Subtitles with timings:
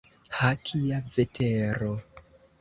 [0.37, 1.93] Ha, kia vetero!